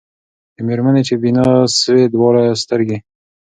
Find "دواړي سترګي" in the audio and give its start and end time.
2.15-2.97